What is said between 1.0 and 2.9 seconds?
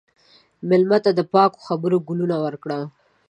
ته د پاکو خبرو ګلونه ورکړه.